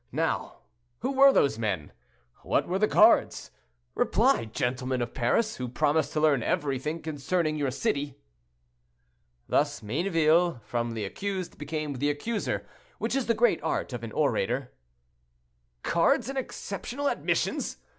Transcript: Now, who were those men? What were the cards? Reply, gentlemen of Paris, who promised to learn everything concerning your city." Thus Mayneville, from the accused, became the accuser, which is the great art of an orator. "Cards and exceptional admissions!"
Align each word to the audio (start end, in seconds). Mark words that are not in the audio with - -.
Now, 0.11 0.61
who 1.01 1.11
were 1.11 1.31
those 1.31 1.59
men? 1.59 1.91
What 2.41 2.67
were 2.67 2.79
the 2.79 2.87
cards? 2.87 3.51
Reply, 3.93 4.45
gentlemen 4.45 4.99
of 4.99 5.13
Paris, 5.13 5.57
who 5.57 5.67
promised 5.67 6.11
to 6.13 6.19
learn 6.19 6.41
everything 6.41 7.03
concerning 7.03 7.55
your 7.55 7.69
city." 7.69 8.15
Thus 9.47 9.83
Mayneville, 9.83 10.59
from 10.63 10.95
the 10.95 11.05
accused, 11.05 11.59
became 11.59 11.93
the 11.93 12.09
accuser, 12.09 12.65
which 12.97 13.15
is 13.15 13.27
the 13.27 13.35
great 13.35 13.61
art 13.61 13.93
of 13.93 14.03
an 14.03 14.11
orator. 14.13 14.71
"Cards 15.83 16.29
and 16.29 16.35
exceptional 16.39 17.07
admissions!" 17.07 17.77